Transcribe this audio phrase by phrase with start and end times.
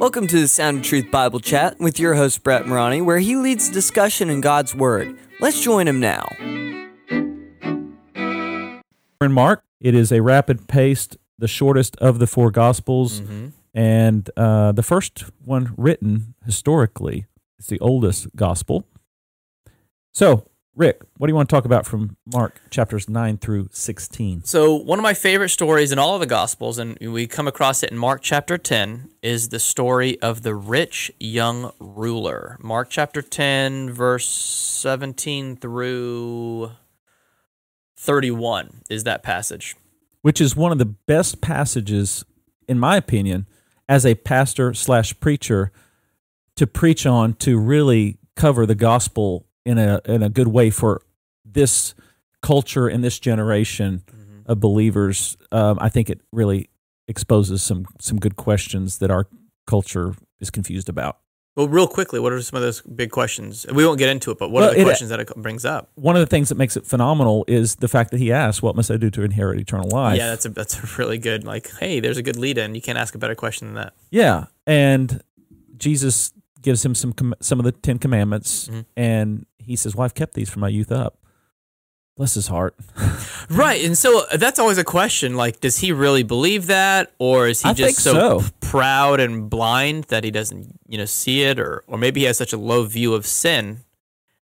[0.00, 3.36] Welcome to the Sound of Truth Bible Chat with your host Brett Morani, where he
[3.36, 5.14] leads discussion in God's Word.
[5.40, 6.26] Let's join him now.
[9.20, 9.62] in Mark.
[9.78, 13.20] It is a rapid paced, the shortest of the four Gospels,
[13.74, 17.26] and uh, the first one written historically.
[17.58, 18.86] It's the oldest Gospel.
[20.14, 20.46] So,
[20.76, 24.44] Rick, what do you want to talk about from Mark chapters 9 through 16?
[24.44, 27.82] So, one of my favorite stories in all of the Gospels, and we come across
[27.82, 32.56] it in Mark chapter 10, is the story of the rich young ruler.
[32.60, 36.70] Mark chapter 10, verse 17 through
[37.96, 39.74] 31 is that passage.
[40.22, 42.24] Which is one of the best passages,
[42.68, 43.46] in my opinion,
[43.88, 45.72] as a pastor slash preacher
[46.54, 51.02] to preach on to really cover the gospel in a in a good way for
[51.44, 51.94] this
[52.42, 54.02] culture and this generation
[54.46, 55.36] of believers.
[55.52, 56.70] Um, I think it really
[57.08, 59.26] exposes some some good questions that our
[59.66, 61.18] culture is confused about.
[61.56, 63.66] Well, real quickly, what are some of those big questions?
[63.74, 65.64] We won't get into it, but what Well, are the it- questions that it brings
[65.64, 65.90] up?
[65.96, 68.76] One of the things that makes it phenomenal is the fact that he asks, "What
[68.76, 71.68] must I do to inherit eternal life?" Yeah, that's a that's a really good like.
[71.78, 72.74] Hey, there's a good lead in.
[72.76, 73.92] You can't ask a better question than that.
[74.10, 75.20] Yeah, and
[75.76, 78.84] Jesus gives him some com- some of the Ten Commandments, Mhm.
[78.96, 81.16] and he says, "Well, I've kept these from my youth up."
[82.16, 82.74] Bless his heart.
[83.48, 85.34] Right, and so uh, that's always a question.
[85.34, 88.48] Like, does he really believe that, or is he I just so, so.
[88.60, 92.38] proud and blind that he doesn't, you know, see it, or or maybe he has
[92.38, 93.80] such a low view of sin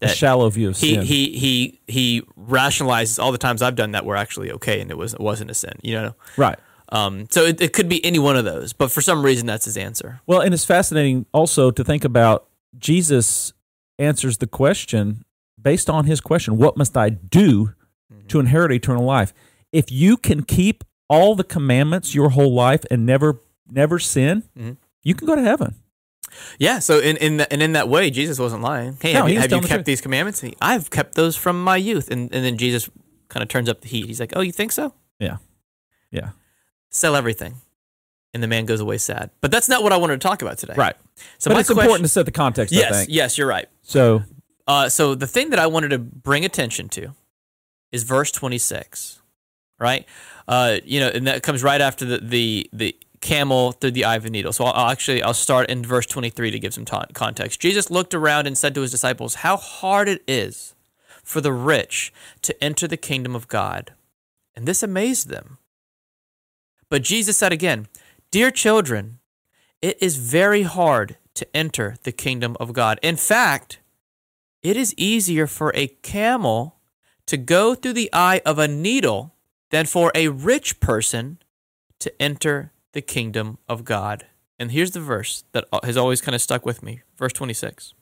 [0.00, 1.04] a that shallow view of he sin.
[1.04, 4.98] he he he rationalizes all the times I've done that were actually okay, and it
[4.98, 5.74] was it wasn't a sin.
[5.82, 6.58] You know, right.
[6.88, 9.64] um, so it, it could be any one of those, but for some reason that's
[9.64, 10.20] his answer.
[10.26, 13.52] Well, and it's fascinating also to think about Jesus
[13.98, 15.24] answers the question
[15.60, 17.74] based on his question, "What must I do
[18.28, 19.32] to inherit eternal life?"
[19.72, 24.76] If you can keep all the commandments your whole life and never never sin, Mhm.
[25.02, 25.74] you can go to heaven.
[26.58, 28.96] Yeah, so in in the, and in that way, Jesus wasn't lying.
[29.00, 30.40] Hey, No, have he have you the kept these commandments?
[30.40, 32.88] He, I've kept those from my youth, and and then Jesus
[33.28, 34.06] kind of turns up the heat.
[34.06, 34.94] He's like, "Oh, you think so?
[35.18, 35.38] Yeah.
[36.10, 36.30] Yeah.
[36.90, 37.56] Sell everything."
[38.34, 39.30] And the man goes away sad.
[39.40, 40.74] But that's not what I wanted to talk about today.
[40.76, 40.94] Right.
[41.38, 43.68] So but it's question, important to set the context, Yes, yes, you're right.
[43.82, 44.22] So,
[44.66, 47.14] Uh, so the thing that I wanted to bring attention to
[47.90, 49.22] is verse 26,
[49.78, 50.04] right?
[50.46, 54.16] Uh, you know, and that comes right after the the, the camel through the eye
[54.16, 54.52] of a needle.
[54.52, 57.60] So I'll, I'll actually I'll start in verse 23 to give some ta- context.
[57.60, 60.74] Jesus looked around and said to his disciples, "How hard it is
[61.24, 62.12] for the rich
[62.42, 63.94] to enter the kingdom of God,"
[64.54, 65.56] and this amazed them.
[66.90, 67.88] But Jesus said again,
[68.30, 69.18] "Dear children,
[69.80, 72.98] it is very hard to enter the kingdom of God.
[73.02, 73.78] In fact."
[74.62, 76.76] it is easier for a camel
[77.26, 79.34] to go through the eye of a needle
[79.70, 81.38] than for a rich person
[81.98, 84.26] to enter the kingdom of God.
[84.58, 87.94] And here's the verse that has always kind of stuck with me verse 26.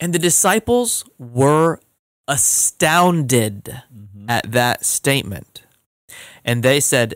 [0.00, 1.80] And the disciples were
[2.26, 4.28] astounded mm-hmm.
[4.28, 5.62] at that statement.
[6.44, 7.14] And they said,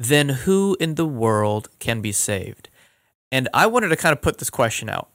[0.00, 2.70] Then who in the world can be saved?
[3.30, 5.10] And I wanted to kind of put this question out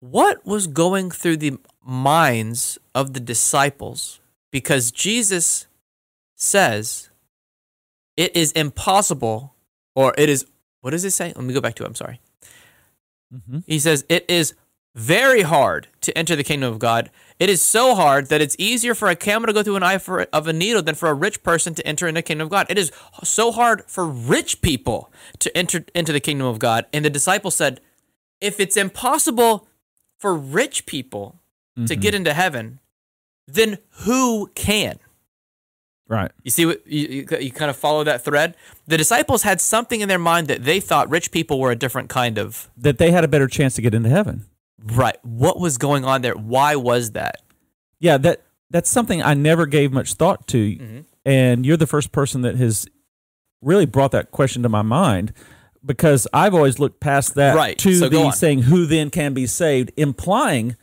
[0.00, 5.66] what was going through the minds of the disciples because Jesus
[6.34, 7.10] says
[8.16, 9.54] it is impossible
[9.94, 10.44] or it is
[10.80, 12.20] what does it say let me go back to it i'm sorry
[13.32, 13.62] mhm.
[13.66, 14.54] he says it is
[14.94, 17.10] very hard to enter the kingdom of god
[17.40, 19.98] it is so hard that it's easier for a camel to go through an eye
[19.98, 22.50] for, of a needle than for a rich person to enter in the kingdom of
[22.50, 26.86] god it is so hard for rich people to enter into the kingdom of god
[26.92, 27.80] and the disciples said
[28.40, 29.66] if it's impossible
[30.18, 31.40] for rich people
[31.76, 32.00] to mm-hmm.
[32.00, 32.80] get into heaven,
[33.46, 34.98] then who can?
[36.08, 36.30] right.
[36.42, 38.56] You see what you, you, you kind of follow that thread?
[38.86, 42.08] The disciples had something in their mind that they thought rich people were a different
[42.08, 44.44] kind of That they had a better chance to get into heaven.
[44.84, 45.16] Right.
[45.22, 46.34] What was going on there?
[46.34, 47.42] Why was that?
[48.00, 50.76] Yeah, that that's something I never gave much thought to.
[50.76, 51.00] Mm-hmm.
[51.24, 52.86] And you're the first person that has
[53.62, 55.32] really brought that question to my mind
[55.84, 59.46] because I've always looked past that Right, to so the saying who then can be
[59.46, 60.76] saved, implying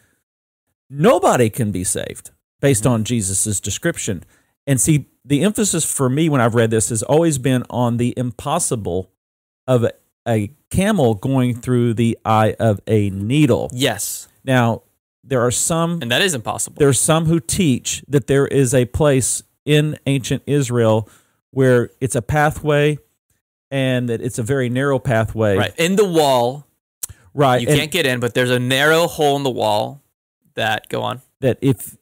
[0.90, 2.94] nobody can be saved based Mm-hmm.
[2.94, 4.24] on Jesus's description.
[4.68, 8.14] And see, the emphasis for me when I've read this has always been on the
[8.18, 9.12] impossible
[9.68, 9.88] of
[10.28, 13.70] a, camel going through the eye of a needle.
[13.74, 14.84] Yes, Now,
[15.24, 16.78] there are some and that is impossible.
[16.80, 21.08] there's some who teach that there is a place in ancient Israel
[21.52, 22.98] where it's a pathway
[23.70, 25.58] and that it's a very narrow pathway.
[25.58, 26.66] right in the wall,
[27.34, 27.62] Right.
[27.62, 30.02] you and can't get in, but there's a narrow hole in the wall
[30.56, 31.22] that go on.
[31.42, 31.98] that if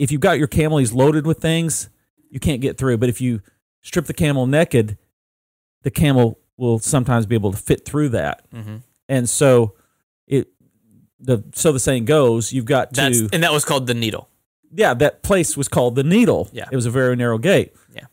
[0.00, 1.88] if you've got your camel he's loaded with things,
[2.28, 2.98] you can't get through.
[2.98, 3.40] But if you
[3.82, 4.98] strip the camel naked,
[5.82, 8.42] the camel will sometimes be able to fit through that.
[8.52, 8.82] Mhm.
[9.08, 9.74] And so
[10.26, 10.48] it
[11.20, 14.28] the so the saying goes, you've got to That's and that was called the needle.
[14.72, 16.48] yeah, that place was called the needle.
[16.52, 16.68] Yeah.
[16.70, 17.72] It was a very narrow gate.
[17.94, 18.06] Yeah.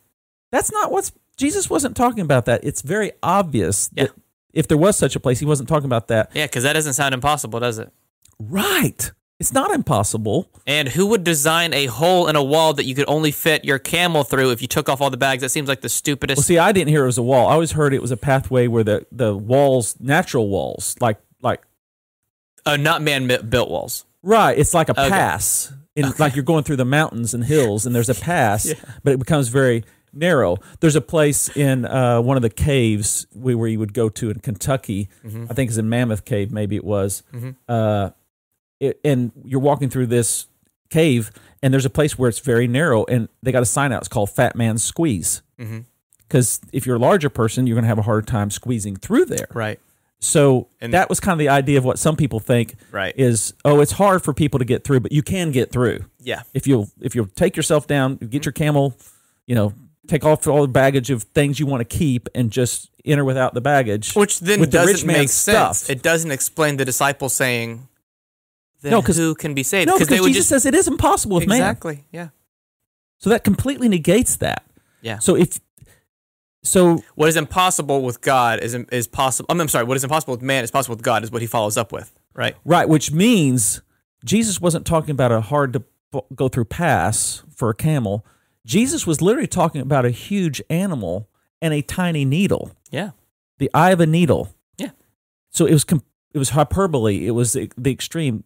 [0.51, 2.63] That's not what's Jesus wasn't talking about that.
[2.63, 4.05] It's very obvious Yeah.
[4.05, 4.13] that
[4.53, 6.31] if there was such a place, he wasn't talking about that.
[6.33, 7.91] Yeah, because that doesn't sound impossible, does it?
[8.39, 9.11] Right.
[9.41, 10.47] It's not impossible.
[10.67, 13.79] And who would design a hole in a wall that you could only fit your
[13.79, 15.41] camel through if you took off all the bags?
[15.41, 16.37] That seems like the stupidest.
[16.37, 17.47] Well, see, I didn't hear it was a wall.
[17.49, 21.61] I always heard it was a pathway where the, the walls, natural walls, like like
[22.65, 24.05] uh, not man built walls.
[24.21, 25.09] right, it's like a Okay.
[25.09, 25.73] pass.
[25.95, 28.75] In, Like you're going through the mountains and hills, and there's a pass, Yeah.
[29.03, 29.83] but it becomes very
[30.13, 30.57] narrow.
[30.79, 34.29] There's a place in uh, one of the caves we, where you would go to
[34.29, 35.09] in Kentucky.
[35.25, 35.47] Mm-hmm.
[35.49, 37.23] I think it's in Mammoth Cave, maybe it was.
[37.67, 38.11] Uh,
[38.81, 40.47] it, and you're walking through this
[40.89, 41.31] cave,
[41.63, 43.99] and there's a place where it's very narrow, and they got a sign out.
[44.01, 45.41] It's called Fat Man's Squeeze.
[45.57, 45.79] Mm-hmm.
[46.27, 49.25] Because if you're a larger person, you're going to have a hard time squeezing through
[49.25, 49.47] there.
[49.53, 49.79] Right.
[50.19, 53.13] So And- that was kind of the idea of what some people think Right.
[53.17, 56.43] is, oh, it's hard for people to get through, but you can get through Yeah.
[56.53, 58.39] if you'll if you'll take yourself down, get mm-hmm.
[58.45, 58.95] your camel,
[59.45, 59.73] you know,
[60.07, 63.53] take off all the baggage of things you want to keep, and just enter without
[63.53, 64.13] the baggage.
[64.13, 65.79] Which then doesn't rich make sense.
[65.79, 65.89] stuff.
[65.89, 67.87] It doesn't explain the disciples saying,
[68.81, 69.87] then No, who can be saved?
[69.87, 71.57] no, because Jesus just says it is impossible with man.
[71.57, 72.05] exactly.
[72.11, 72.29] Yeah.
[73.19, 74.65] So that completely negates that.
[75.01, 75.19] Yeah.
[75.19, 75.59] So if
[76.63, 79.47] so, What is impossible with God is is possible.
[79.49, 79.85] I'm, I'm sorry.
[79.85, 82.11] What is impossible with man is possible with God is what he follows up with.
[82.33, 82.55] Right.
[82.63, 83.81] right, which means
[84.23, 85.83] Jesus wasn't talking about a hard to
[86.35, 88.25] go through pass for a camel.
[88.65, 91.27] Jesus was literally talking about a huge animal
[91.61, 92.71] and a tiny needle.
[92.91, 93.11] Yeah.
[93.57, 94.55] the eye of a needle.
[94.77, 94.91] Yeah.
[95.49, 97.25] So it was com- it was hyperbole.
[97.27, 98.43] It was the, the extreme.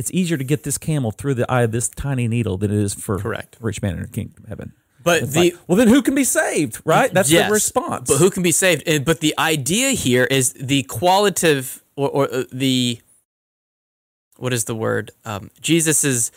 [0.00, 2.78] It's easier to get this camel through the eye of this tiny needle than it
[2.78, 3.56] is for Correct.
[3.60, 4.72] a rich man in the kingdom of heaven.
[5.02, 6.80] But It's the like, well, then who can be saved?
[6.84, 7.12] Right?
[7.12, 8.10] That's Yes, the response.
[8.10, 8.82] But who can be saved?
[9.04, 13.00] But the idea here is the qualitative or, or uh, the
[14.38, 15.10] what is the word?
[15.24, 16.32] Um, Jesus is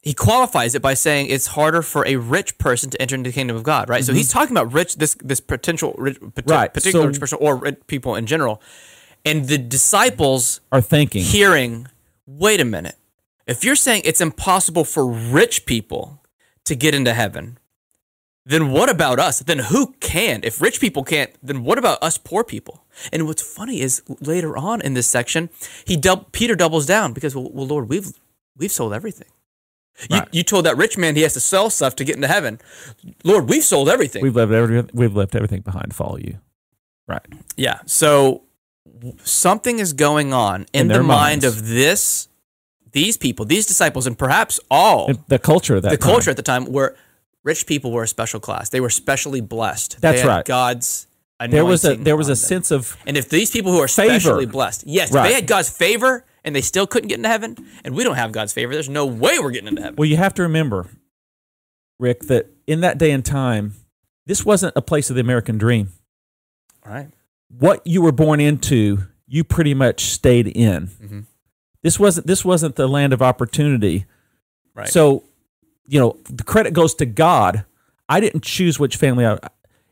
[0.00, 3.34] he qualifies it by saying it's harder for a rich person to enter into the
[3.34, 4.04] kingdom of God, right?
[4.04, 6.50] So he's talking about rich this this potential rich, Mm-hmm.
[6.50, 8.62] Right, particular so- rich person or rich people in general,
[9.28, 11.22] and the disciples are thinking?
[11.22, 11.86] hearing,
[12.26, 12.96] wait a minute.
[13.46, 16.22] If you're saying it's impossible for rich people
[16.64, 17.58] to get into heaven,
[18.44, 19.40] then what about us?
[19.40, 20.40] Then who can?
[20.42, 22.84] If rich people can't, then what about us poor people?
[23.12, 25.50] And what's funny is later on in this section,
[25.86, 28.12] he dub- Peter doubles down because well, well Lord, we've
[28.56, 29.28] we've sold everything.
[30.10, 30.28] You, Right.
[30.30, 32.60] you told that rich man he has to sell stuff to get into heaven.
[33.24, 34.22] Lord, we've sold everything.
[34.22, 34.90] We've left everything.
[34.94, 36.38] We've left everything behind to follow you.
[37.08, 37.26] Right.
[37.56, 37.80] Yeah.
[37.86, 38.42] So
[39.24, 41.44] something is going on in, In the mind minds.
[41.44, 42.28] of this,
[42.92, 45.90] these people, these disciples, and perhaps all the culture of that.
[45.90, 46.10] the time.
[46.10, 46.96] culture at the time where
[47.44, 48.68] rich people were a special class.
[48.70, 50.00] They were specially blessed.
[50.00, 50.44] That's they had right.
[50.44, 51.06] God's
[51.48, 52.36] There was a there was a them.
[52.36, 54.18] sense of And if these people who are Favor.
[54.20, 55.28] specially blessed, yes, if Right.
[55.28, 58.32] they had God's favor and they still couldn't get into heaven, and we don't have
[58.32, 59.96] God's favor, there's no way we're getting into heaven.
[59.96, 60.86] well, you have to remember,
[62.00, 63.74] Rick, that in that day and time,
[64.26, 65.92] this wasn't a place of the American dream.
[66.86, 67.08] All right.
[67.48, 70.88] What you were born into, you pretty much stayed in.
[70.88, 71.24] Mhm.
[71.82, 74.06] This wasn't this wasn't the land of opportunity.
[74.74, 74.88] Right.
[74.88, 75.24] So,
[75.86, 77.64] you know, the credit goes to God.
[78.08, 79.38] I didn't choose which family I.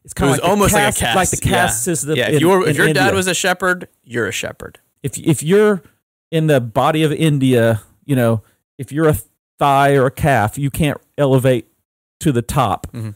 [0.04, 1.52] It's it kind was of like almost the like a caste, like the yeah.
[1.66, 2.16] caste system.
[2.16, 2.28] Yeah.
[2.28, 4.78] If, in- you were, if your dad was a shepherd, you're a shepherd.
[5.02, 5.82] if if you're
[6.30, 8.42] in the body of India, you know,
[8.78, 9.16] if you're a
[9.58, 11.66] thigh or a calf, you can't elevate
[12.20, 12.86] to the top.
[12.92, 13.14] Mhm.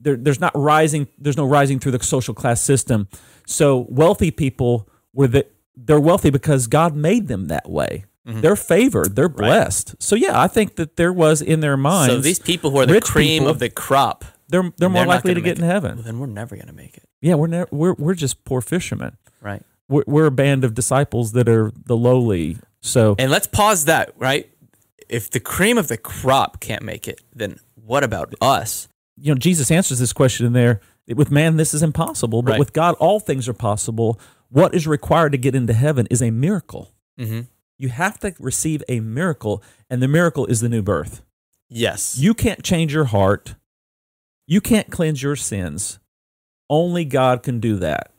[0.00, 1.08] There, there's not rising.
[1.18, 3.08] There's no rising through the social class system.
[3.50, 8.04] So wealthy people were the they're wealthy because God made them that way.
[8.26, 8.42] Mhm.
[8.42, 9.16] They're favored.
[9.16, 9.94] They're blessed.
[10.00, 12.12] So yeah, I think that there was in their minds.
[12.14, 15.06] So these people who are the cream people- of the crop, they're they're more they're
[15.06, 15.66] not likely to get in it.
[15.66, 15.96] heaven.
[15.96, 17.04] well, then we're never going to make it.
[17.22, 19.16] Yeah, we're we're we're just poor fishermen.
[19.40, 19.62] Right.
[19.88, 22.58] We're, we're a band of disciples that are the lowly.
[22.82, 24.50] So And let's pause that, right?
[25.08, 28.88] If the cream of the crop can't make it, then what about us?
[29.20, 30.80] you know, Jesus answers this question in there.
[31.14, 32.58] With man, this is impossible, but Right.
[32.58, 34.20] with God, all things are possible.
[34.50, 36.92] What is required to get into heaven is a miracle.
[37.18, 37.40] Mm-hmm.
[37.78, 41.22] You have to receive a miracle, and the miracle is the new birth.
[41.70, 42.18] Yes.
[42.18, 43.54] You can't change your heart.
[44.46, 45.98] You can't cleanse your sins.
[46.70, 48.12] Only God can do that.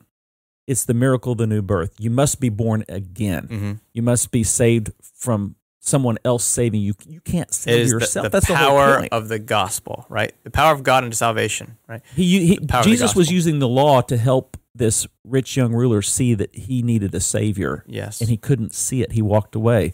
[0.66, 1.94] It's the miracle of the new birth.
[1.98, 3.48] You must be born again.
[3.48, 3.72] mm-hmm.
[3.92, 5.56] You must be saved from
[5.90, 6.94] someone else saving you.
[7.06, 8.24] You can't It save is the, yourself.
[8.24, 10.32] the That's the power of the gospel, right?
[10.44, 12.00] The power of God into salvation, right?
[12.16, 16.32] He, he power Jesus was using the law to help this rich young ruler see
[16.34, 18.20] that he needed a savior, Yes.
[18.20, 19.12] and he couldn't see it.
[19.12, 19.92] He walked away.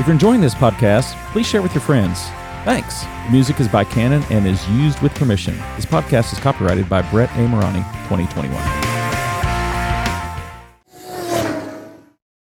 [0.00, 2.20] If you're enjoying this podcast, please share with your friends.
[2.64, 3.02] Thanks.
[3.02, 5.54] The Music is by Canon and is used with permission.
[5.76, 7.46] This podcast is copyrighted by Brett A.
[7.46, 8.83] Morani, 2021.